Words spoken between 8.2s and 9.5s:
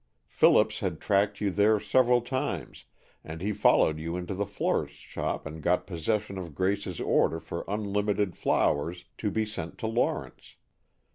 flowers to be